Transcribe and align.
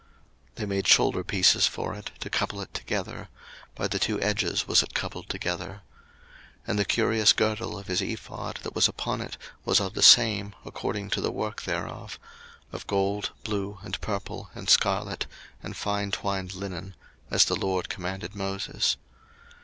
02:039:004 0.55 0.55
They 0.55 0.65
made 0.65 0.85
shoulderpieces 0.85 1.67
for 1.69 1.93
it, 1.93 2.09
to 2.21 2.29
couple 2.31 2.59
it 2.59 2.73
together: 2.73 3.29
by 3.75 3.87
the 3.87 3.99
two 3.99 4.19
edges 4.19 4.67
was 4.67 4.81
it 4.81 4.95
coupled 4.95 5.29
together. 5.29 5.83
02:039:005 6.61 6.61
And 6.65 6.79
the 6.79 6.85
curious 6.85 7.33
girdle 7.33 7.77
of 7.77 7.85
his 7.85 8.01
ephod, 8.01 8.61
that 8.63 8.73
was 8.73 8.87
upon 8.87 9.21
it, 9.21 9.37
was 9.63 9.79
of 9.79 9.93
the 9.93 10.01
same, 10.01 10.55
according 10.65 11.11
to 11.11 11.21
the 11.21 11.31
work 11.31 11.61
thereof; 11.61 12.17
of 12.71 12.87
gold, 12.87 13.29
blue, 13.43 13.77
and 13.83 14.01
purple, 14.01 14.49
and 14.55 14.71
scarlet, 14.71 15.27
and 15.61 15.77
fine 15.77 16.09
twined 16.09 16.55
linen; 16.55 16.95
as 17.29 17.45
the 17.45 17.55
LORD 17.55 17.87
commanded 17.87 18.33
Moses. 18.33 18.97